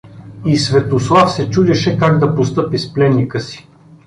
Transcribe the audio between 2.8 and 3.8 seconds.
пленника си.